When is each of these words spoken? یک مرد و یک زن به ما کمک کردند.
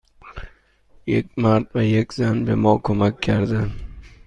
یک 1.05 1.25
مرد 1.37 1.67
و 1.75 1.83
یک 1.83 2.13
زن 2.13 2.45
به 2.45 2.55
ما 2.55 2.77
کمک 2.83 3.19
کردند. 3.21 3.71